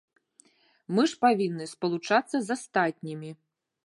Мы 0.99 1.03
ж 1.11 1.19
павінны 1.25 1.67
спалучацца 1.73 2.37
з 2.47 2.57
астатнімі. 2.57 3.31